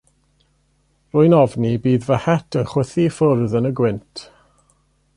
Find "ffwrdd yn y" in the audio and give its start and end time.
3.19-3.75